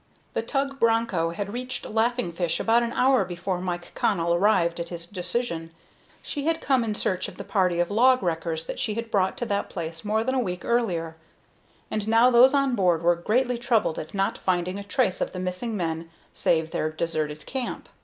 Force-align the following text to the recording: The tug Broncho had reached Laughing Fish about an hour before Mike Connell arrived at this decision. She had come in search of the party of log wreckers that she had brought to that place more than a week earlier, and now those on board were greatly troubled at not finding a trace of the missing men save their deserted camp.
The 0.33 0.41
tug 0.41 0.79
Broncho 0.79 1.29
had 1.29 1.53
reached 1.53 1.85
Laughing 1.85 2.31
Fish 2.31 2.59
about 2.59 2.81
an 2.81 2.91
hour 2.93 3.23
before 3.23 3.61
Mike 3.61 3.91
Connell 3.93 4.33
arrived 4.33 4.79
at 4.79 4.87
this 4.87 5.05
decision. 5.05 5.69
She 6.23 6.45
had 6.45 6.59
come 6.59 6.83
in 6.83 6.95
search 6.95 7.27
of 7.27 7.37
the 7.37 7.43
party 7.43 7.79
of 7.79 7.91
log 7.91 8.23
wreckers 8.23 8.65
that 8.65 8.79
she 8.79 8.95
had 8.95 9.11
brought 9.11 9.37
to 9.37 9.45
that 9.45 9.69
place 9.69 10.03
more 10.03 10.23
than 10.23 10.33
a 10.33 10.39
week 10.39 10.65
earlier, 10.65 11.17
and 11.91 12.07
now 12.07 12.31
those 12.31 12.55
on 12.55 12.73
board 12.73 13.03
were 13.03 13.15
greatly 13.15 13.59
troubled 13.59 13.99
at 13.99 14.15
not 14.15 14.39
finding 14.39 14.79
a 14.79 14.83
trace 14.83 15.21
of 15.21 15.33
the 15.33 15.39
missing 15.39 15.77
men 15.77 16.09
save 16.33 16.71
their 16.71 16.89
deserted 16.91 17.45
camp. 17.45 17.87